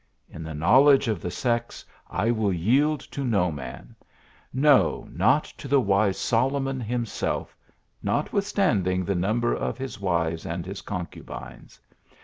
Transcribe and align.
In 0.27 0.41
the 0.41 0.55
knowledge 0.55 1.07
of 1.07 1.21
the 1.21 1.29
sex, 1.29 1.85
1 2.07 2.35
will 2.35 2.51
yield 2.51 3.01
to 3.01 3.23
no 3.23 3.51
man, 3.51 3.95
no, 4.51 5.07
not 5.11 5.43
to 5.59 5.67
the 5.67 5.79
wise 5.79 6.17
Solomon 6.17 6.79
himself, 6.81 7.55
notwithstanding 8.01 9.05
the 9.05 9.13
number 9.13 9.53
of 9.53 9.77
his 9.77 9.99
wives 10.01 10.43
and 10.43 10.65
his 10.65 10.81
concubines. 10.81 11.79